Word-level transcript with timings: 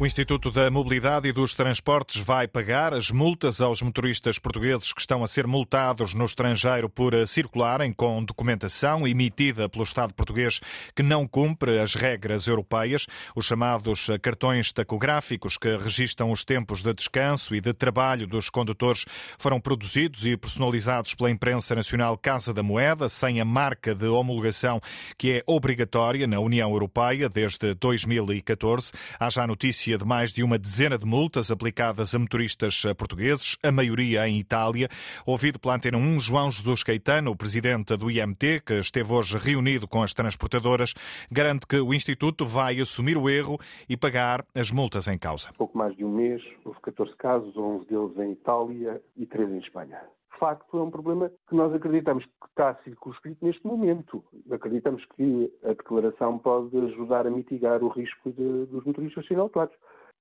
O 0.00 0.06
Instituto 0.06 0.52
da 0.52 0.70
Mobilidade 0.70 1.26
e 1.26 1.32
dos 1.32 1.56
Transportes 1.56 2.22
vai 2.22 2.46
pagar 2.46 2.94
as 2.94 3.10
multas 3.10 3.60
aos 3.60 3.82
motoristas 3.82 4.38
portugueses 4.38 4.92
que 4.92 5.00
estão 5.00 5.24
a 5.24 5.26
ser 5.26 5.44
multados 5.44 6.14
no 6.14 6.24
estrangeiro 6.24 6.88
por 6.88 7.12
circularem 7.26 7.92
com 7.92 8.22
documentação 8.22 9.08
emitida 9.08 9.68
pelo 9.68 9.82
Estado 9.82 10.14
português 10.14 10.60
que 10.94 11.02
não 11.02 11.26
cumpre 11.26 11.80
as 11.80 11.96
regras 11.96 12.46
europeias. 12.46 13.06
Os 13.34 13.46
chamados 13.46 14.06
cartões 14.22 14.72
tacográficos 14.72 15.58
que 15.58 15.76
registram 15.76 16.30
os 16.30 16.44
tempos 16.44 16.80
de 16.80 16.94
descanso 16.94 17.52
e 17.52 17.60
de 17.60 17.74
trabalho 17.74 18.28
dos 18.28 18.48
condutores 18.48 19.04
foram 19.36 19.60
produzidos 19.60 20.24
e 20.24 20.36
personalizados 20.36 21.16
pela 21.16 21.28
imprensa 21.28 21.74
nacional 21.74 22.16
Casa 22.16 22.54
da 22.54 22.62
Moeda, 22.62 23.08
sem 23.08 23.40
a 23.40 23.44
marca 23.44 23.96
de 23.96 24.06
homologação 24.06 24.80
que 25.18 25.32
é 25.32 25.42
obrigatória 25.44 26.24
na 26.28 26.38
União 26.38 26.70
Europeia 26.70 27.28
desde 27.28 27.74
2014. 27.74 28.92
Há 29.18 29.28
já 29.28 29.44
notícia 29.44 29.87
de 29.96 30.04
mais 30.04 30.32
de 30.32 30.42
uma 30.42 30.58
dezena 30.58 30.98
de 30.98 31.06
multas 31.06 31.50
aplicadas 31.50 32.14
a 32.14 32.18
motoristas 32.18 32.82
portugueses, 32.98 33.56
a 33.62 33.70
maioria 33.70 34.28
em 34.28 34.38
Itália. 34.38 34.88
Ouvido 35.24 35.58
pela 35.58 35.76
Antena 35.76 35.96
1, 35.96 36.20
João 36.20 36.50
Jesus 36.50 36.82
Caetano, 36.82 37.30
o 37.30 37.36
presidente 37.36 37.96
do 37.96 38.10
IMT, 38.10 38.60
que 38.66 38.74
esteve 38.74 39.12
hoje 39.12 39.38
reunido 39.38 39.86
com 39.86 40.02
as 40.02 40.12
transportadoras, 40.12 40.92
garante 41.30 41.66
que 41.66 41.78
o 41.78 41.94
Instituto 41.94 42.44
vai 42.44 42.80
assumir 42.80 43.16
o 43.16 43.30
erro 43.30 43.58
e 43.88 43.96
pagar 43.96 44.44
as 44.54 44.70
multas 44.70 45.08
em 45.08 45.16
causa. 45.16 45.50
Pouco 45.56 45.78
mais 45.78 45.96
de 45.96 46.04
um 46.04 46.12
mês, 46.12 46.42
houve 46.64 46.80
14 46.82 47.14
casos, 47.16 47.56
11 47.56 47.86
deles 47.86 48.18
em 48.18 48.32
Itália 48.32 49.00
e 49.16 49.24
3 49.24 49.50
em 49.50 49.58
Espanha 49.58 50.17
facto 50.38 50.78
é 50.78 50.82
um 50.82 50.90
problema 50.90 51.30
que 51.48 51.54
nós 51.54 51.74
acreditamos 51.74 52.24
que 52.24 52.46
está 52.48 52.74
circunscrito 52.84 53.44
neste 53.44 53.66
momento. 53.66 54.24
Acreditamos 54.50 55.04
que 55.16 55.52
a 55.64 55.68
declaração 55.68 56.38
pode 56.38 56.76
ajudar 56.76 57.26
a 57.26 57.30
mitigar 57.30 57.82
o 57.82 57.88
risco 57.88 58.32
de, 58.32 58.66
dos 58.66 58.84
motoristas 58.84 59.26
serem 59.26 59.42
autuados, 59.42 59.74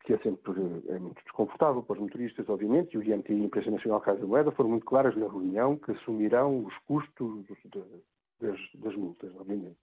que 0.04 0.14
é 0.14 0.18
sempre 0.20 0.54
é 0.90 1.00
muito 1.00 1.22
desconfortável 1.24 1.84
para 1.84 1.96
os 1.96 2.02
motoristas, 2.02 2.48
obviamente, 2.50 2.94
e 2.94 2.98
o 2.98 3.04
IMT 3.04 3.34
e 3.34 3.42
a 3.42 3.46
Imprensa 3.46 3.72
Nacional 3.72 4.02
Casa 4.02 4.20
da 4.20 4.28
Moeda 4.28 4.52
foram 4.52 4.70
muito 4.70 4.86
claras 4.86 5.16
na 5.16 5.28
reunião 5.28 5.78
que 5.78 5.92
assumirão 5.92 6.66
os 6.66 6.78
custos 6.88 7.46
das, 8.40 8.60
das 8.76 8.96
multas, 8.96 9.32
obviamente. 9.40 9.78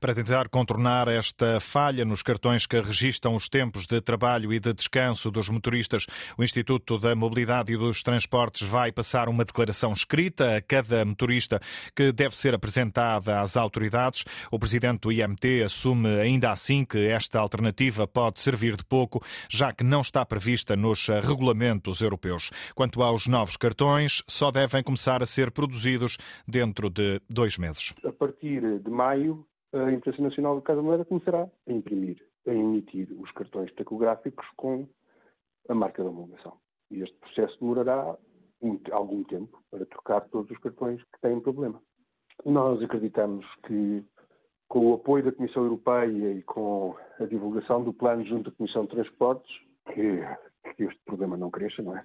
Para 0.00 0.14
tentar 0.14 0.48
contornar 0.48 1.08
esta 1.08 1.60
falha 1.60 2.04
nos 2.04 2.22
cartões 2.22 2.66
que 2.66 2.80
registram 2.80 3.34
os 3.34 3.48
tempos 3.48 3.86
de 3.86 4.00
trabalho 4.00 4.52
e 4.52 4.60
de 4.60 4.72
descanso 4.72 5.30
dos 5.30 5.48
motoristas, 5.48 6.06
o 6.36 6.42
Instituto 6.42 6.98
da 6.98 7.14
Mobilidade 7.14 7.72
e 7.72 7.76
dos 7.76 8.02
Transportes 8.02 8.66
vai 8.66 8.92
passar 8.92 9.28
uma 9.28 9.44
declaração 9.44 9.92
escrita 9.92 10.56
a 10.56 10.62
cada 10.62 11.04
motorista 11.04 11.60
que 11.94 12.12
deve 12.12 12.36
ser 12.36 12.54
apresentada 12.54 13.40
às 13.40 13.56
autoridades. 13.56 14.24
O 14.50 14.58
presidente 14.58 15.02
do 15.02 15.12
IMT 15.12 15.62
assume 15.64 16.08
ainda 16.20 16.52
assim 16.52 16.84
que 16.84 17.08
esta 17.08 17.38
alternativa 17.38 18.06
pode 18.06 18.40
servir 18.40 18.76
de 18.76 18.84
pouco, 18.84 19.22
já 19.48 19.72
que 19.72 19.84
não 19.84 20.00
está 20.00 20.24
prevista 20.24 20.76
nos 20.76 21.08
regulamentos 21.08 22.00
europeus. 22.00 22.50
Quanto 22.74 23.02
aos 23.02 23.26
novos 23.26 23.56
cartões, 23.56 24.22
só 24.26 24.50
devem 24.50 24.82
começar 24.82 25.22
a 25.22 25.26
ser 25.26 25.50
produzidos 25.50 26.16
dentro 26.46 26.90
de 26.90 27.20
dois 27.28 27.58
meses. 27.58 27.94
A 28.04 28.12
partir 28.12 28.80
de 28.80 28.90
maio, 28.90 29.46
a 29.72 29.90
Imprensa 29.90 30.22
Nacional 30.22 30.56
de 30.56 30.62
Casa 30.62 30.82
Moeda 30.82 31.04
começará 31.04 31.48
a 31.66 31.72
imprimir, 31.72 32.22
a 32.46 32.52
emitir 32.52 33.08
os 33.18 33.30
cartões 33.32 33.72
tacográficos 33.74 34.46
com 34.56 34.86
a 35.68 35.74
marca 35.74 36.02
da 36.02 36.10
homologação. 36.10 36.58
E 36.90 37.02
este 37.02 37.16
processo 37.18 37.58
demorará 37.58 38.16
algum 38.90 39.24
tempo 39.24 39.62
para 39.70 39.86
trocar 39.86 40.20
todos 40.28 40.50
os 40.50 40.58
cartões 40.58 41.02
que 41.02 41.20
têm 41.20 41.40
problema. 41.40 41.80
Nós 42.44 42.82
acreditamos 42.82 43.46
que, 43.66 44.04
com 44.68 44.90
o 44.90 44.94
apoio 44.94 45.24
da 45.24 45.32
Comissão 45.32 45.64
Europeia 45.64 46.32
e 46.32 46.42
com 46.42 46.94
a 47.18 47.24
divulgação 47.24 47.82
do 47.82 47.92
plano 47.92 48.24
junto 48.24 48.50
à 48.50 48.52
Comissão 48.52 48.84
de 48.84 48.90
Transportes, 48.90 49.52
que, 49.86 50.20
que 50.76 50.84
este 50.84 51.00
problema 51.04 51.36
não 51.36 51.50
cresça, 51.50 51.82
não 51.82 51.96
é? 51.96 52.04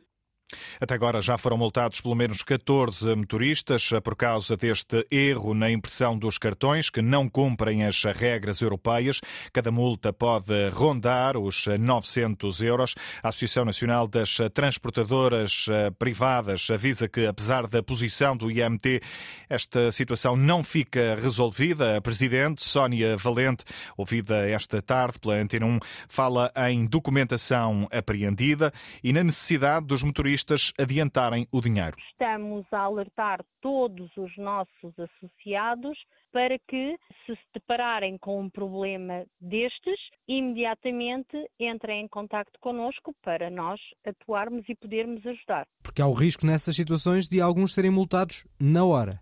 Até 0.80 0.94
agora 0.94 1.22
já 1.22 1.38
foram 1.38 1.58
multados 1.58 2.02
pelo 2.02 2.16
menos 2.16 2.44
14 2.44 3.16
motoristas 3.16 3.90
por 4.04 4.16
causa 4.16 4.56
deste 4.56 5.06
erro 5.10 5.54
na 5.54 5.72
impressão 5.72 6.18
dos 6.18 6.38
cartões 6.38 6.90
que 6.90 7.02
não 7.02 7.30
cumprem 7.30 7.86
as 7.86 8.04
regras 8.04 8.62
europeias. 8.62 9.22
Cada 9.52 9.72
multa 9.72 10.12
pode 10.12 10.70
rondar 10.70 11.38
os 11.38 11.66
900 11.68 12.62
euros. 12.62 12.96
A 13.22 13.30
Associação 13.30 13.66
Nacional 13.66 14.08
das 14.08 14.38
Transportadoras 14.54 15.66
Privadas 15.98 16.68
avisa 16.70 17.08
que, 17.08 17.26
apesar 17.26 17.68
da 17.68 17.82
posição 17.84 18.36
do 18.36 18.52
IMT, 18.52 19.02
esta 19.50 19.92
situação 19.92 20.36
não 20.36 20.64
fica 20.64 21.18
resolvida. 21.22 21.98
A 21.98 22.02
Presidente 22.02 22.64
Sónia 22.64 23.18
Valente, 23.18 23.64
ouvida 23.96 24.48
esta 24.48 24.82
tarde 24.82 25.20
pela 25.20 25.36
Antena 25.36 25.66
1, 25.66 25.80
fala 26.08 26.52
em 26.70 26.86
documentação 26.86 27.88
apreendida 27.92 28.74
e 29.04 29.12
na 29.14 29.24
necessidade 29.24 29.86
dos 29.86 30.04
motoristas 30.04 30.57
motoristas 30.58 30.74
adiantarem 30.80 31.48
o 31.52 31.62
dinheiro. 31.62 31.96
Estamos 32.12 32.66
a 32.72 32.80
alertar 32.80 33.44
todos 33.62 34.10
os 34.18 34.36
nossos 34.38 34.94
associados 34.98 35.98
para 36.32 36.58
que, 36.68 36.98
se 37.26 37.36
se 37.36 37.42
depararem 37.54 38.18
com 38.18 38.42
um 38.42 38.50
problema 38.50 39.26
destes, 39.40 40.00
imediatamente 40.28 41.38
entrem 41.60 42.04
em 42.04 42.08
contato 42.08 42.52
connosco 42.60 43.14
para 43.24 43.50
nós 43.50 43.80
atuarmos 44.06 44.68
e 44.68 44.76
podermos 44.76 45.26
ajudar. 45.26 45.66
Porque 45.84 46.02
há 46.02 46.08
o 46.08 46.14
risco 46.14 46.46
nessas 46.46 46.76
situações 46.76 47.28
de 47.28 47.42
alguns 47.42 47.74
serem 47.74 47.92
multados 47.92 48.46
na 48.60 48.84
hora. 48.86 49.22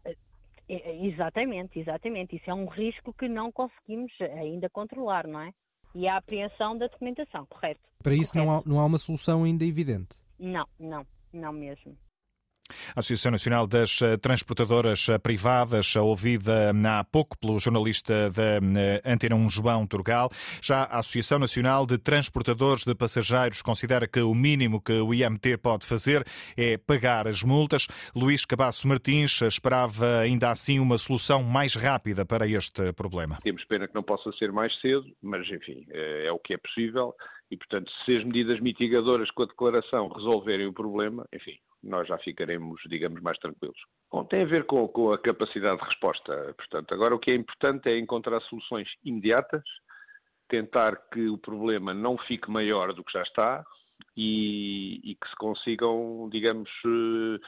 É, 0.67 1.05
exatamente, 1.05 1.79
exatamente. 1.79 2.35
Isso 2.35 2.49
é 2.49 2.53
um 2.53 2.67
risco 2.67 3.13
que 3.13 3.27
não 3.27 3.51
conseguimos 3.51 4.11
ainda 4.19 4.69
controlar, 4.69 5.27
não 5.27 5.41
é? 5.41 5.51
E 5.93 6.07
a 6.07 6.17
apreensão 6.17 6.77
da 6.77 6.87
documentação, 6.87 7.45
correto? 7.45 7.79
Para 8.03 8.13
isso 8.13 8.33
correto. 8.33 8.51
Não, 8.51 8.57
há, 8.57 8.63
não 8.65 8.79
há 8.79 8.85
uma 8.85 8.97
solução 8.97 9.43
ainda 9.43 9.63
evidente. 9.63 10.17
Não, 10.37 10.67
não, 10.77 11.05
não 11.35 11.53
mesmo. 11.53 11.97
A 12.95 12.99
Associação 12.99 13.31
Nacional 13.31 13.67
das 13.67 14.01
eh, 14.01 14.17
Transportadoras 14.17 15.07
eh, 15.07 15.19
Privadas, 15.19 15.95
ouvida 15.95 16.71
há 16.71 17.03
pouco 17.03 17.37
pelo 17.37 17.59
jornalista 17.59 18.31
da 18.31 18.57
eh, 18.57 19.01
Antena 19.05 19.35
1, 19.35 19.49
João 19.51 19.85
Turgal. 19.85 20.31
Já 20.61 20.83
a 20.83 20.99
Associação 20.99 21.37
Nacional 21.37 21.85
de 21.85 21.99
Transportadores 21.99 22.83
de 22.83 22.95
Passageiros 22.95 23.61
considera 23.61 24.07
que 24.07 24.19
o 24.19 24.33
mínimo 24.33 24.81
que 24.81 24.93
o 24.93 25.13
IMT 25.13 25.57
pode 25.57 25.85
fazer 25.85 26.25
é 26.57 26.75
pagar 26.77 27.27
as 27.27 27.43
multas. 27.43 27.87
Luís 28.15 28.45
Cabasso 28.45 28.87
Martins 28.87 29.41
esperava 29.43 30.19
ainda 30.19 30.49
assim 30.49 30.79
uma 30.79 30.97
solução 30.97 31.43
mais 31.43 31.75
rápida 31.75 32.25
para 32.25 32.47
este 32.47 32.91
problema. 32.93 33.37
Temos 33.43 33.63
pena 33.65 33.87
que 33.87 33.93
não 33.93 34.03
possa 34.03 34.31
ser 34.33 34.51
mais 34.51 34.73
cedo, 34.81 35.05
mas 35.21 35.47
enfim, 35.51 35.85
é 35.91 36.31
o 36.31 36.39
que 36.39 36.53
é 36.55 36.57
possível. 36.57 37.13
E, 37.51 37.57
portanto, 37.57 37.91
se 38.03 38.17
as 38.17 38.23
medidas 38.23 38.59
mitigadoras 38.59 39.29
com 39.31 39.43
a 39.43 39.47
declaração 39.47 40.07
resolverem 40.07 40.65
o 40.65 40.73
problema, 40.73 41.27
enfim, 41.33 41.57
nós 41.83 42.07
já 42.07 42.17
ficaremos, 42.17 42.81
digamos, 42.87 43.21
mais 43.21 43.37
tranquilos. 43.37 43.77
Bom, 44.11 44.25
tem 44.25 44.41
a 44.41 44.47
ver 44.47 44.65
com, 44.65 44.87
com, 44.87 45.11
a 45.11 45.17
capacidade 45.17 45.79
de 45.79 45.85
resposta. 45.85 46.53
Portanto, 46.57 46.93
agora 46.93 47.13
o 47.13 47.19
que 47.19 47.31
é 47.31 47.35
importante 47.35 47.89
é 47.89 47.99
encontrar 47.99 48.41
soluções 48.41 48.89
imediatas, 49.03 49.63
tentar 50.47 50.95
que 51.11 51.27
o 51.27 51.37
problema 51.37 51.93
não 51.93 52.17
fique 52.17 52.49
maior 52.49 52.93
do 52.93 53.03
que 53.03 53.13
já 53.13 53.21
está 53.21 53.63
e, 54.17 54.99
e 55.03 55.15
que 55.15 55.29
se 55.29 55.35
consigam, 55.35 56.27
digamos, 56.31 56.69
eh, 56.85 57.39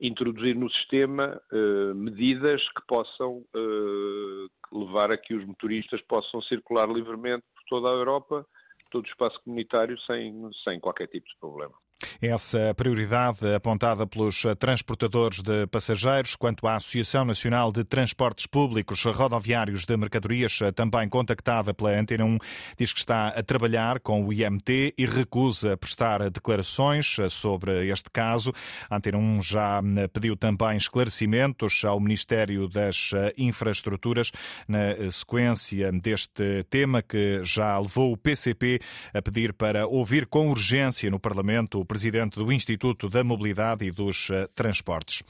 introduzir 0.00 0.54
no 0.54 0.70
sistema 0.70 1.40
uh, 1.52 1.94
medidas 1.94 2.62
que 2.68 2.86
possam 2.86 3.38
uh, 3.54 4.78
levar 4.78 5.10
a 5.10 5.16
que 5.16 5.34
os 5.34 5.44
motoristas 5.44 6.02
possam 6.02 6.42
circular 6.42 6.86
livremente 6.88 7.44
por 7.54 7.64
toda 7.68 7.88
a 7.88 7.92
Europa 7.92 8.46
todo 8.90 9.04
o 9.04 9.08
espaço 9.08 9.40
comunitário 9.42 9.98
sem, 10.00 10.34
sem 10.64 10.80
qualquer 10.80 11.08
tipo 11.08 11.26
de 11.26 11.36
problema. 11.38 11.74
Essa 12.20 12.72
prioridade 12.74 13.54
apontada 13.54 14.06
pelos 14.06 14.42
transportadores 14.58 15.42
de 15.42 15.66
passageiros, 15.66 16.34
quanto 16.34 16.66
à 16.66 16.76
Associação 16.76 17.26
Nacional 17.26 17.70
de 17.70 17.84
Transportes 17.84 18.46
Públicos 18.46 19.02
Rodoviários 19.04 19.84
de 19.84 19.96
Mercadorias, 19.98 20.58
também 20.74 21.08
contactada 21.10 21.74
pela 21.74 21.90
Antena 21.90 22.24
1, 22.24 22.38
diz 22.78 22.92
que 22.92 23.00
está 23.00 23.28
a 23.28 23.42
trabalhar 23.42 24.00
com 24.00 24.24
o 24.24 24.32
IMT 24.32 24.94
e 24.96 25.04
recusa 25.04 25.76
prestar 25.76 26.30
declarações 26.30 27.16
sobre 27.28 27.86
este 27.88 28.10
caso. 28.10 28.50
A 28.88 28.96
Antena 28.96 29.18
1 29.18 29.42
já 29.42 29.82
pediu 30.10 30.36
também 30.36 30.78
esclarecimentos 30.78 31.84
ao 31.84 32.00
Ministério 32.00 32.66
das 32.66 33.10
Infraestruturas 33.36 34.32
na 34.66 35.10
sequência 35.12 35.92
deste 35.92 36.64
tema 36.70 37.02
que 37.02 37.42
já 37.44 37.78
levou 37.78 38.12
o 38.12 38.16
PCP 38.16 38.80
a 39.12 39.20
pedir 39.20 39.52
para 39.52 39.86
ouvir 39.86 40.26
com 40.26 40.48
urgência 40.48 41.10
no 41.10 41.20
Parlamento 41.20 41.78
o 41.78 41.84
presidente 41.84 42.05
presidente 42.06 42.36
do 42.36 42.52
Instituto 42.52 43.08
da 43.08 43.24
Mobilidade 43.24 43.84
e 43.84 43.90
dos 43.90 44.28
eh, 44.30 44.48
Transportes. 44.54 45.24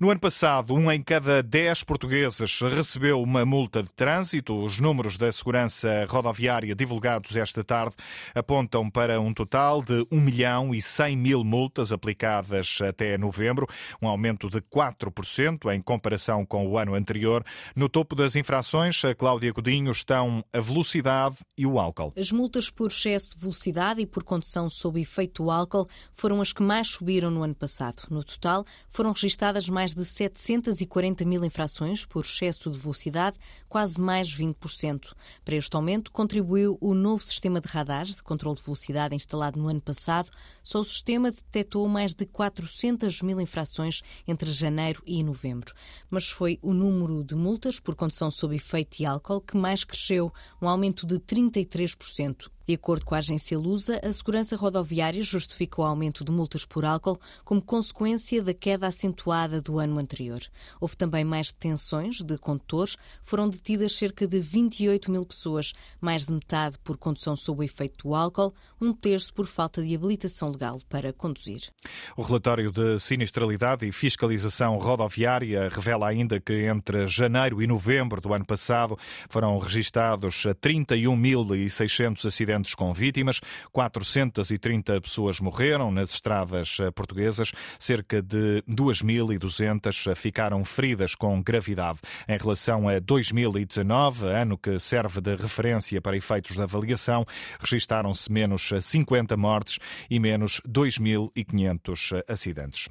No 0.00 0.10
ano 0.10 0.18
passado, 0.18 0.72
um 0.72 0.90
em 0.90 1.02
cada 1.02 1.42
dez 1.42 1.82
portugueses 1.82 2.60
recebeu 2.60 3.20
uma 3.20 3.44
multa 3.44 3.82
de 3.82 3.92
trânsito. 3.92 4.56
Os 4.64 4.80
números 4.80 5.18
da 5.18 5.30
segurança 5.30 6.06
rodoviária 6.08 6.74
divulgados 6.74 7.36
esta 7.36 7.62
tarde 7.62 7.94
apontam 8.34 8.88
para 8.88 9.20
um 9.20 9.34
total 9.34 9.82
de 9.82 10.06
1 10.10 10.18
milhão 10.18 10.74
e 10.74 10.80
100 10.80 11.14
mil 11.14 11.44
multas 11.44 11.92
aplicadas 11.92 12.78
até 12.80 13.18
novembro, 13.18 13.66
um 14.00 14.08
aumento 14.08 14.48
de 14.48 14.62
4% 14.62 15.74
em 15.74 15.82
comparação 15.82 16.46
com 16.46 16.66
o 16.66 16.78
ano 16.78 16.94
anterior. 16.94 17.44
No 17.76 17.86
topo 17.86 18.14
das 18.14 18.34
infrações, 18.34 19.04
a 19.04 19.14
Cláudia 19.14 19.52
Godinho, 19.52 19.92
estão 19.92 20.42
a 20.54 20.60
velocidade 20.60 21.36
e 21.58 21.66
o 21.66 21.78
álcool. 21.78 22.14
As 22.16 22.32
multas 22.32 22.70
por 22.70 22.88
excesso 22.88 23.34
de 23.34 23.40
velocidade 23.40 24.00
e 24.00 24.06
por 24.06 24.24
condução 24.24 24.70
sob 24.70 24.98
efeito 24.98 25.42
do 25.42 25.50
álcool 25.50 25.86
foram 26.14 26.40
as 26.40 26.52
que 26.52 26.62
mais 26.62 26.88
subiram 26.88 27.30
no 27.30 27.42
ano 27.42 27.54
passado. 27.54 28.04
No 28.08 28.24
total, 28.24 28.64
foram 28.88 29.12
registadas 29.12 29.68
mais 29.68 29.92
de 29.92 30.04
740 30.04 31.24
mil 31.24 31.44
infrações 31.44 32.06
por 32.06 32.24
excesso 32.24 32.70
de 32.70 32.78
velocidade, 32.78 33.36
quase 33.68 34.00
mais 34.00 34.28
20%. 34.34 35.12
Para 35.44 35.56
este 35.56 35.76
aumento 35.76 36.10
contribuiu 36.10 36.78
o 36.80 36.94
novo 36.94 37.22
sistema 37.26 37.60
de 37.60 37.68
radares 37.68 38.14
de 38.14 38.22
controle 38.22 38.56
de 38.56 38.62
velocidade 38.62 39.14
instalado 39.14 39.60
no 39.60 39.68
ano 39.68 39.80
passado. 39.80 40.30
Só 40.62 40.80
o 40.80 40.84
sistema 40.84 41.30
detectou 41.30 41.86
mais 41.88 42.14
de 42.14 42.24
400 42.24 43.20
mil 43.20 43.40
infrações 43.40 44.02
entre 44.26 44.50
janeiro 44.52 45.02
e 45.04 45.22
novembro. 45.22 45.74
Mas 46.10 46.30
foi 46.30 46.58
o 46.62 46.72
número 46.72 47.24
de 47.24 47.34
multas 47.34 47.80
por 47.80 47.94
condução 47.94 48.30
sob 48.30 48.54
efeito 48.54 48.98
de 48.98 49.04
álcool 49.04 49.40
que 49.40 49.56
mais 49.56 49.82
cresceu, 49.82 50.32
um 50.62 50.68
aumento 50.68 51.06
de 51.06 51.18
33%. 51.18 52.48
De 52.66 52.72
acordo 52.72 53.04
com 53.04 53.14
a 53.14 53.18
agência 53.18 53.58
Lusa, 53.58 54.00
a 54.02 54.10
segurança 54.10 54.56
rodoviária 54.56 55.22
justifica 55.22 55.82
o 55.82 55.84
aumento 55.84 56.24
de 56.24 56.32
multas 56.32 56.64
por 56.64 56.82
álcool 56.82 57.20
como 57.44 57.60
consequência 57.60 58.42
da 58.42 58.54
queda 58.54 58.86
acentuada 58.86 59.60
do 59.60 59.78
ano 59.78 59.98
anterior. 59.98 60.40
Houve 60.80 60.96
também 60.96 61.24
mais 61.24 61.52
detenções 61.52 62.22
de 62.22 62.38
condutores, 62.38 62.96
foram 63.22 63.50
detidas 63.50 63.94
cerca 63.94 64.26
de 64.26 64.40
28 64.40 65.10
mil 65.10 65.26
pessoas, 65.26 65.74
mais 66.00 66.24
de 66.24 66.32
metade 66.32 66.78
por 66.78 66.96
condução 66.96 67.36
sob 67.36 67.60
o 67.60 67.62
efeito 67.62 68.08
do 68.08 68.14
álcool, 68.14 68.54
um 68.80 68.94
terço 68.94 69.34
por 69.34 69.46
falta 69.46 69.82
de 69.82 69.94
habilitação 69.94 70.50
legal 70.50 70.80
para 70.88 71.12
conduzir. 71.12 71.70
O 72.16 72.22
relatório 72.22 72.72
de 72.72 72.98
sinistralidade 72.98 73.86
e 73.86 73.92
fiscalização 73.92 74.78
rodoviária 74.78 75.68
revela 75.68 76.08
ainda 76.08 76.40
que 76.40 76.66
entre 76.66 77.06
janeiro 77.08 77.62
e 77.62 77.66
novembro 77.66 78.22
do 78.22 78.32
ano 78.32 78.46
passado 78.46 78.96
foram 79.28 79.58
registados 79.58 80.44
31.600 80.62 82.26
acidentes 82.26 82.53
acidentes 82.54 82.74
com 82.74 82.92
vítimas, 82.92 83.40
430 83.72 85.00
pessoas 85.00 85.40
morreram 85.40 85.90
nas 85.90 86.10
estradas 86.14 86.76
eh, 86.80 86.90
portuguesas, 86.90 87.52
cerca 87.78 88.22
de 88.22 88.62
2.200 88.68 90.10
eh, 90.10 90.14
ficaram 90.14 90.64
feridas 90.64 91.14
com 91.14 91.42
gravidade. 91.42 92.00
Em 92.28 92.38
relação 92.38 92.88
a 92.88 92.98
2019, 92.98 94.26
ano 94.26 94.56
que 94.56 94.78
serve 94.78 95.20
de 95.20 95.34
referência 95.34 96.00
para 96.00 96.16
efeitos 96.16 96.56
da 96.56 96.64
avaliação, 96.64 97.24
registaram-se 97.58 98.30
menos 98.30 98.70
50 98.80 99.36
mortes 99.36 99.78
e 100.08 100.18
menos 100.20 100.60
2.500 100.68 102.16
eh, 102.16 102.32
acidentes. 102.32 102.88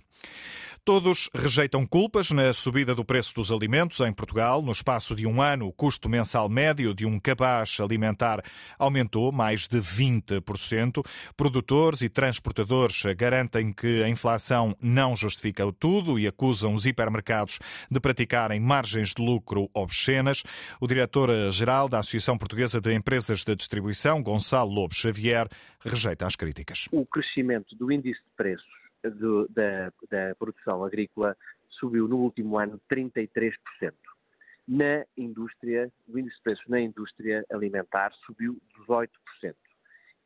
Todos 0.85 1.29
rejeitam 1.33 1.85
culpas 1.85 2.29
na 2.31 2.51
subida 2.51 2.93
do 2.93 3.05
preço 3.05 3.33
dos 3.35 3.53
alimentos 3.53 4.01
em 4.01 4.11
Portugal. 4.11 4.61
No 4.61 4.73
espaço 4.73 5.15
de 5.15 5.25
um 5.25 5.41
ano, 5.41 5.67
o 5.67 5.71
custo 5.71 6.09
mensal 6.09 6.49
médio 6.49 6.93
de 6.93 7.05
um 7.05 7.17
cabaz 7.21 7.77
alimentar 7.79 8.43
aumentou 8.77 9.31
mais 9.31 9.65
de 9.65 9.79
20%. 9.79 11.01
Produtores 11.37 12.01
e 12.01 12.09
transportadores 12.09 13.01
garantem 13.15 13.71
que 13.71 14.03
a 14.03 14.09
inflação 14.09 14.75
não 14.81 15.15
justifica 15.15 15.63
tudo 15.71 16.19
e 16.19 16.27
acusam 16.27 16.73
os 16.73 16.85
hipermercados 16.85 17.59
de 17.89 18.01
praticarem 18.01 18.59
margens 18.59 19.13
de 19.13 19.23
lucro 19.23 19.69
obscenas. 19.73 20.43
O 20.81 20.87
diretor-geral 20.87 21.87
da 21.87 21.99
Associação 21.99 22.37
Portuguesa 22.37 22.81
de 22.81 22.93
Empresas 22.93 23.45
de 23.45 23.55
Distribuição, 23.55 24.21
Gonçalo 24.21 24.69
Lobo 24.69 24.93
Xavier, 24.93 25.47
rejeita 25.79 26.27
as 26.27 26.35
críticas. 26.35 26.89
O 26.91 27.05
crescimento 27.05 27.73
do 27.73 27.89
índice 27.89 28.19
de 28.19 28.35
preços 28.35 28.82
do, 29.09 29.47
da, 29.49 29.91
da 30.09 30.35
produção 30.35 30.83
agrícola 30.83 31.37
subiu 31.69 32.07
no 32.07 32.17
último 32.17 32.57
ano 32.57 32.79
33%. 32.91 33.57
Na 34.67 35.05
indústria, 35.17 35.91
o 36.07 36.17
índice 36.17 36.37
de 36.37 36.43
preços 36.43 36.67
na 36.67 36.79
indústria 36.79 37.45
alimentar 37.51 38.13
subiu 38.25 38.61
18%. 38.87 39.09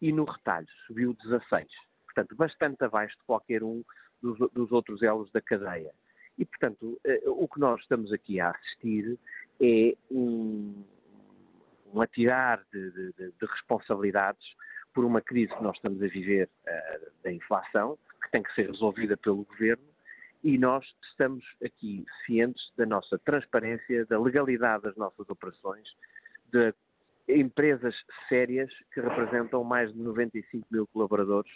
E 0.02 0.12
no 0.12 0.26
retalho 0.26 0.68
subiu 0.86 1.16
16%. 1.16 1.68
Portanto, 2.06 2.36
bastante 2.36 2.84
abaixo 2.84 3.18
de 3.18 3.24
qualquer 3.24 3.64
um 3.64 3.84
dos, 4.22 4.38
dos 4.52 4.72
outros 4.72 5.02
elos 5.02 5.32
da 5.32 5.42
cadeia. 5.42 5.92
E, 6.38 6.46
portanto, 6.46 7.00
eh, 7.04 7.24
o 7.26 7.48
que 7.48 7.60
nós 7.60 7.82
estamos 7.82 8.14
aqui 8.14 8.40
a 8.40 8.52
assistir 8.52 9.18
é 9.60 9.96
um, 10.12 10.84
um 11.94 12.02
atirar 12.02 12.64
de, 12.72 12.92
de, 12.92 13.14
de 13.32 13.46
responsabilidades 13.46 14.46
por 14.94 15.04
uma 15.04 15.22
crise 15.22 15.56
que 15.56 15.64
nós 15.64 15.76
estamos 15.76 16.02
a 16.02 16.08
viver 16.08 16.50
uh, 16.68 17.12
da 17.24 17.32
inflação, 17.32 17.98
que 18.28 18.32
tem 18.32 18.44
que 18.44 18.54
ser 18.54 18.68
resolvida 18.68 19.18
pelo 19.18 19.46
governo 19.46 19.84
e 20.44 20.58
nós 20.58 20.86
estamos 21.10 21.44
aqui 21.64 22.06
cientes 22.26 22.72
da 22.78 22.86
nossa 22.86 23.18
transparência, 23.20 24.06
da 24.06 24.20
legalidade 24.20 24.84
das 24.84 24.96
nossas 24.96 25.28
operações, 25.30 25.88
de 26.52 26.74
empresas 27.28 27.96
sérias 28.30 28.72
que 28.94 29.02
representam 29.02 29.64
mais 29.64 29.92
de 29.92 30.00
95 30.00 30.68
mil 30.72 30.88
colaboradores 30.88 31.52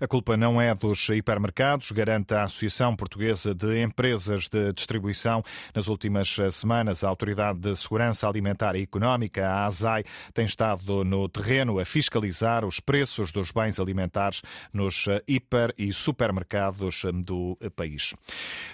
a 0.00 0.06
culpa 0.06 0.36
não 0.36 0.60
é 0.60 0.74
dos 0.74 1.08
hipermercados, 1.08 1.90
garante 1.92 2.34
a 2.34 2.44
Associação 2.44 2.96
Portuguesa 2.96 3.54
de 3.54 3.82
Empresas 3.82 4.48
de 4.48 4.72
Distribuição. 4.72 5.42
Nas 5.74 5.88
últimas 5.88 6.36
semanas, 6.50 7.04
a 7.04 7.08
Autoridade 7.08 7.58
de 7.58 7.76
Segurança 7.76 8.28
Alimentar 8.28 8.76
e 8.76 8.82
Económica, 8.82 9.46
a 9.46 9.66
ASAI, 9.66 10.04
tem 10.32 10.44
estado 10.44 11.04
no 11.04 11.28
terreno 11.28 11.78
a 11.78 11.84
fiscalizar 11.84 12.64
os 12.64 12.80
preços 12.80 13.32
dos 13.32 13.50
bens 13.50 13.78
alimentares 13.78 14.42
nos 14.72 15.06
hiper 15.26 15.74
e 15.76 15.92
supermercados 15.92 17.02
do 17.24 17.58
país. 17.76 18.14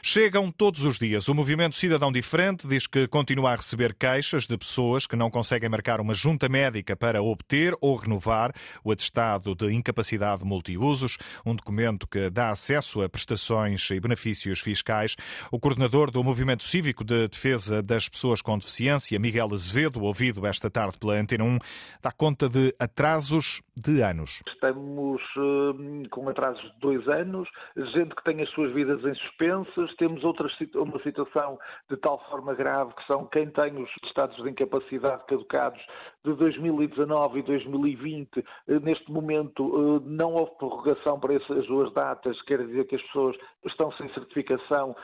Chegam 0.03 0.51
todos 0.51 0.85
os 0.85 0.99
dias. 0.99 1.29
O 1.29 1.35
Movimento 1.35 1.77
Cidadão 1.77 2.13
Diferente 2.13 2.67
diz 2.67 2.87
que 2.87 3.09
continua 3.09 3.53
a 3.53 3.57
receber 3.57 3.95
queixas 3.95 4.47
de 4.47 4.57
pessoas 4.57 5.07
que 5.07 5.17
não 5.17 5.31
conseguem 5.31 5.69
marcar 5.69 6.01
uma 6.01 6.15
junta 6.15 6.49
médica 6.49 6.97
para 6.97 7.23
obter 7.23 7.75
ou 7.81 7.97
renovar 7.97 8.53
o 8.85 8.93
atestado 8.93 9.55
de 9.55 9.73
incapacidade 9.73 10.45
multiuso 10.45 11.08
um 11.47 11.55
documento 11.55 12.07
que 12.07 12.29
dá 12.31 12.51
acesso 12.51 13.03
a 13.03 13.09
prestações 13.09 13.91
e 13.91 14.01
benefícios 14.01 14.61
fiscais. 14.61 15.17
O 15.51 15.59
coordenador 15.59 16.11
do 16.11 16.23
Movimento 16.23 16.65
Cívico 16.65 17.05
de 17.05 17.29
Defesa 17.29 17.83
das 17.83 18.09
Pessoas 18.09 18.43
com 18.43 18.59
Deficiência, 18.59 19.19
Miguel 19.19 19.49
Azevedo, 19.53 20.03
ouvido 20.03 20.47
esta 20.47 20.71
tarde 20.71 20.99
pela 20.99 21.15
Antena 21.15 21.45
1, 21.45 21.59
dá 22.03 22.13
conta 22.13 22.49
de 22.49 22.75
atrasos 22.79 23.63
de 23.77 24.03
anos. 24.03 24.43
Estamos 24.49 25.23
uh, 25.37 26.09
com 26.11 26.29
atrasos 26.29 26.63
de 26.63 26.81
dois 26.81 27.07
anos, 27.09 27.49
gente 27.93 28.15
que 28.15 28.25
tem 28.25 28.43
as 28.43 28.51
suas 28.51 28.73
vidas 28.73 29.05
em 29.05 29.15
suspensas, 29.15 29.95
temos 29.97 30.25
outra, 30.25 30.49
uma 30.75 31.01
situação 31.03 31.59
de 31.89 31.97
tal 31.97 32.19
forma 32.29 32.55
grave 32.55 32.93
que 32.95 33.07
são 33.07 33.27
quem 33.27 33.49
tem 33.51 33.81
os 33.81 33.91
estados 34.05 34.37
de 34.43 34.51
incapacidade 34.51 35.25
caducados 35.27 35.81
de 36.25 36.35
2019 36.35 37.39
e 37.39 37.43
2020, 37.43 38.39
uh, 38.39 38.45
eh, 38.69 38.81
neste 38.81 39.11
momento 39.11 39.65
uh, 39.65 40.01
não 40.01 40.35
houve 40.35 40.53
prorrogação 40.57 41.19
para 41.19 41.35
essas 41.35 41.67
duas 41.67 41.93
datas, 41.93 42.41
quer 42.43 42.67
dizer 42.67 42.87
que 42.87 42.97
as 42.97 43.03
pessoas 43.03 43.37
estão 43.65 43.93
sem 43.93 44.13
certificação, 44.13 44.95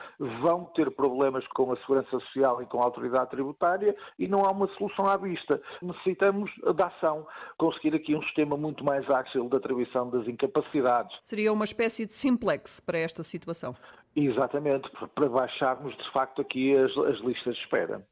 vão 0.41 0.65
ter 0.75 0.91
problemas 0.91 1.45
com 1.47 1.71
a 1.71 1.77
Segurança 1.77 2.09
Social 2.11 2.61
e 2.61 2.65
com 2.65 2.81
a 2.81 2.85
Autoridade 2.85 3.29
Tributária 3.29 3.95
e 4.19 4.27
não 4.27 4.45
há 4.45 4.51
uma 4.51 4.67
solução 4.77 5.05
à 5.05 5.17
vista. 5.17 5.61
Necessitamos 5.81 6.51
da 6.75 6.87
ação, 6.87 7.25
conseguir 7.57 7.95
aqui 7.95 8.15
um 8.15 8.21
sistema 8.23 8.57
muito 8.57 8.83
mais 8.83 9.09
ágil 9.09 9.47
da 9.49 9.57
atribuição 9.57 10.09
das 10.09 10.27
incapacidades. 10.27 11.15
Seria 11.21 11.51
uma 11.53 11.65
espécie 11.65 12.05
de 12.05 12.13
simplex 12.13 12.79
para 12.79 12.97
esta 12.97 13.23
situação. 13.23 13.75
Exatamente, 14.15 14.89
para 15.13 15.29
baixarmos 15.29 15.95
de 15.97 16.11
facto 16.11 16.41
aqui 16.41 16.75
as, 16.75 16.95
as 16.97 17.19
listas 17.19 17.55
de 17.55 17.61
espera. 17.61 18.05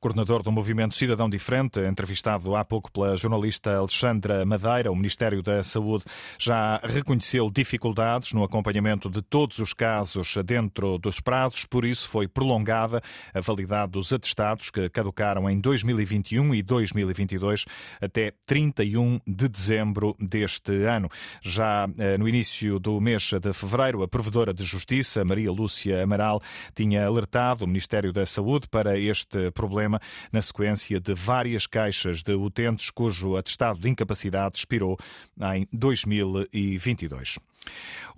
Coordenador 0.00 0.42
do 0.42 0.50
Movimento 0.50 0.94
Cidadão 0.94 1.28
Diferente, 1.28 1.80
entrevistado 1.80 2.54
há 2.54 2.64
pouco 2.64 2.90
pela 2.90 3.16
jornalista 3.16 3.76
Alexandra 3.76 4.44
Madeira, 4.44 4.90
o 4.90 4.96
Ministério 4.96 5.42
da 5.42 5.62
Saúde 5.62 6.04
já 6.38 6.80
reconheceu 6.82 7.50
dificuldades 7.50 8.32
no 8.32 8.42
acompanhamento 8.42 9.10
de 9.10 9.22
todos 9.22 9.58
os 9.58 9.72
casos 9.72 10.36
dentro 10.44 10.98
dos 10.98 11.20
prazos, 11.20 11.64
por 11.64 11.84
isso 11.84 12.08
foi 12.08 12.26
prolongada 12.26 13.02
a 13.34 13.40
validade 13.40 13.92
dos 13.92 14.12
atestados 14.12 14.70
que 14.70 14.88
caducaram 14.88 15.48
em 15.50 15.60
2021 15.60 16.54
e 16.54 16.62
2022 16.62 17.64
até 18.00 18.32
31 18.46 19.20
de 19.26 19.48
dezembro 19.48 20.16
deste 20.18 20.72
ano. 20.84 21.08
Já 21.42 21.88
eh, 21.98 22.16
no 22.18 22.28
início 22.28 22.78
do 22.78 23.00
mês 23.00 23.30
de 23.32 23.52
fevereiro, 23.52 24.02
a 24.02 24.08
Provedora 24.08 24.54
de 24.54 24.64
Justiça, 24.64 25.24
Maria 25.24 25.50
Lúcia 25.50 26.02
Amaral, 26.02 26.40
tinha 26.74 27.06
alertado 27.06 27.64
o 27.64 27.68
Ministério 27.68 28.12
da 28.12 28.24
Saúde 28.24 28.68
para 28.68 28.98
este 28.98 29.50
problema 29.50 29.65
na 30.32 30.42
sequência 30.42 31.00
de 31.00 31.14
várias 31.14 31.66
caixas 31.66 32.22
de 32.22 32.32
utentes 32.34 32.90
cujo 32.90 33.36
atestado 33.36 33.80
de 33.80 33.88
incapacidade 33.88 34.58
expirou 34.58 34.98
em 35.54 35.68
2022. 35.72 37.38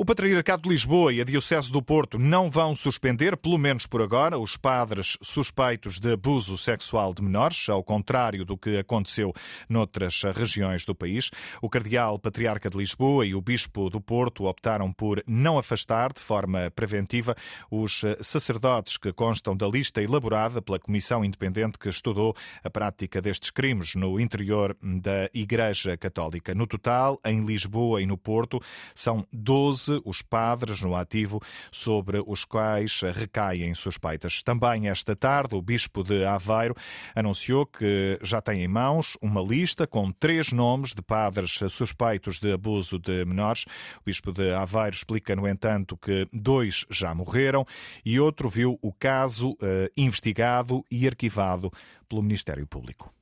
O 0.00 0.04
Patriarcado 0.04 0.62
de 0.62 0.68
Lisboa 0.68 1.12
e 1.12 1.21
a 1.21 1.25
Diocese 1.25 1.73
do 1.73 1.83
Porto 1.83 2.21
não 2.21 2.49
vão 2.49 2.76
suspender, 2.76 3.37
pelo 3.37 3.59
menos 3.59 3.85
por 3.85 4.00
agora, 4.00 4.38
os 4.38 4.57
padres 4.57 5.18
suspeitos 5.21 5.99
de 5.99 6.12
abuso 6.12 6.57
sexual 6.57 7.12
de 7.12 7.21
menores, 7.21 7.68
ao 7.68 7.83
contrário 7.83 8.45
do 8.45 8.57
que 8.57 8.78
aconteceu 8.78 9.35
noutras 9.68 10.23
regiões 10.37 10.85
do 10.85 10.95
país. 10.95 11.33
O 11.61 11.68
Cardeal 11.68 12.16
Patriarca 12.16 12.71
de 12.71 12.78
Lisboa 12.78 13.26
e 13.26 13.35
o 13.35 13.40
Bispo 13.40 13.90
do 13.90 14.00
Porto 14.00 14.45
optaram 14.45 14.92
por 14.92 15.21
não 15.26 15.59
afastar 15.59 16.12
de 16.12 16.21
forma 16.21 16.71
preventiva 16.71 17.35
os 17.68 18.02
sacerdotes 18.21 18.99
que 18.99 19.12
constam 19.12 19.57
da 19.57 19.66
lista 19.66 20.00
elaborada 20.00 20.62
pela 20.62 20.78
Comissão 20.78 21.25
Independente 21.25 21.76
que 21.76 21.88
estudou 21.88 22.37
a 22.62 22.71
prática 22.71 23.21
destes 23.21 23.50
crimes 23.50 23.97
no 23.97 24.21
interior 24.21 24.76
da 24.80 25.28
Igreja 25.35 25.97
Católica. 25.97 26.54
No 26.54 26.68
total, 26.68 27.18
em 27.25 27.45
Lisboa 27.45 28.00
e 28.00 28.07
no 28.07 28.16
Porto, 28.16 28.61
são 28.95 29.26
12 29.32 30.02
os 30.04 30.23
padres 30.23 30.80
no 30.80 30.94
ativo 30.94 31.40
sobre 31.70 32.23
os 32.26 32.44
quais 32.44 33.00
recaem 33.14 33.75
suspeitas. 33.75 34.42
Também 34.42 34.88
esta 34.88 35.14
tarde, 35.14 35.54
o 35.54 35.62
Bispo 35.62 36.02
de 36.02 36.25
Aveiro 36.25 36.75
anunciou 37.14 37.66
que 37.66 38.18
já 38.23 38.40
tem 38.40 38.62
em 38.62 38.68
mãos 38.68 39.16
uma 39.23 39.40
lista 39.40 39.87
com 39.87 40.11
três 40.11 40.52
nomes 40.52 40.94
de 40.94 41.02
padres 41.02 41.58
suspeitos 41.70 42.38
de 42.38 42.52
abuso 42.52 42.99
de 42.99 43.25
menores. 43.25 43.64
O 44.00 44.04
Bispo 44.04 44.32
de 44.32 44.52
Aveiro 44.52 44.94
explica, 44.94 45.35
no 45.35 45.47
entanto, 45.47 45.97
que 45.97 46.28
dois 46.32 46.85
já 46.90 47.14
morreram 47.14 47.64
e 48.04 48.20
outro 48.20 48.49
viu 48.49 48.78
o 48.82 48.92
caso 48.92 49.50
uh, 49.52 49.56
investigado 49.97 50.85
e 50.90 51.06
arquivado 51.06 51.70
pelo 52.08 52.23
Ministério 52.23 52.66
Público. 52.66 53.12